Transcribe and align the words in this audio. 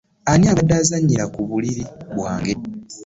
Ani 0.31 0.45
abadde 0.51 0.73
azanyira 0.81 1.23
ku 1.33 1.39
buliri 1.49 1.83
bwange? 2.17 2.53